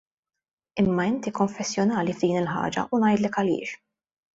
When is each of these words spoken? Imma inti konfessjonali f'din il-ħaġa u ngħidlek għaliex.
Imma 0.83 1.05
inti 1.11 1.35
konfessjonali 1.41 2.19
f'din 2.19 2.43
il-ħaġa 2.43 2.89
u 2.91 3.05
ngħidlek 3.05 3.41
għaliex. 3.45 3.81